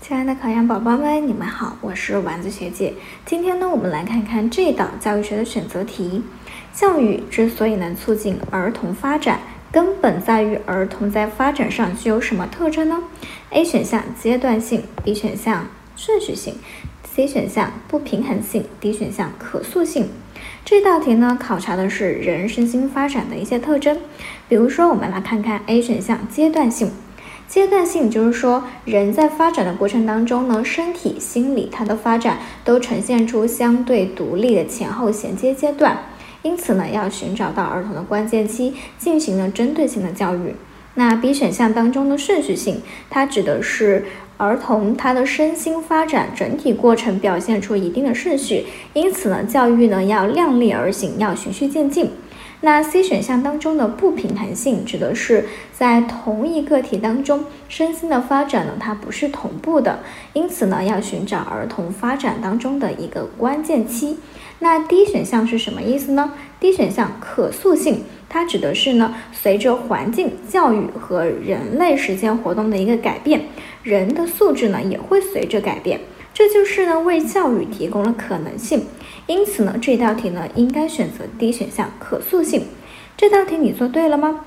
[0.00, 2.94] 亲爱的考研宝宝们，你们好，我是丸子学姐。
[3.26, 6.22] 今天呢，我们来看看这道教育学的选择题。
[6.72, 9.40] 教育之所以能促进儿童发展，
[9.70, 12.98] 根本在于儿童在发展上具有什么特征呢
[13.50, 15.66] ？A 选项阶段性，B 选项
[15.96, 16.54] 顺序性
[17.04, 20.08] ，C 选项不平衡性，D 选项可塑性。
[20.64, 23.98] 这道题呢，考察的是人身心发展的一些特征。
[24.48, 26.90] 比如说，我们来看看 A 选项阶段性。
[27.50, 35.98] 阶段性就是说，人在发展的过程当中呢，身体、心理它的发展都呈现出相对独立的前后衔接阶段，
[36.42, 40.54] 因此呢，要寻找到儿童的关键期，进行了针对性的教育。
[40.94, 44.04] 那 B 选项当中的顺序性，它指的是
[44.36, 52.10] 儿童他的身心发展整体过程表现出一定的顺序，因此呢，教育呢要量力而行，要循序渐进。
[52.62, 60.00] 那 C 选项当中的不平衡性，指的是在同一个体当中，身心的发展呢，它不是同步的，
[60.34, 64.18] 因此呢，要寻找儿童发展当中的一个关键期。
[64.58, 73.40] 那 D 选项是什么意思呢？D 选项可塑性，它指的是呢，随着环境、教育和人类实践活动的一个改变，
[73.82, 75.98] 人的素质呢也会随着改变。
[76.32, 78.86] 这就是呢，为教育提供了可能性。
[79.26, 82.66] 因此呢，这道题呢，应该选择 D 选项可塑性。
[83.16, 84.46] 这道题你做对了吗？